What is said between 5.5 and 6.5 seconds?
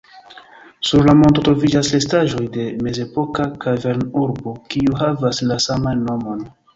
la saman nomon.